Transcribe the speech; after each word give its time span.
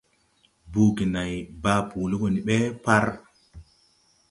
Buugi 0.71 1.05
nãy 1.13 1.33
baa 1.63 1.81
boole 1.89 2.15
go 2.21 2.27
ni 2.31 2.41
ɓe 2.47 2.57
par. 2.83 3.05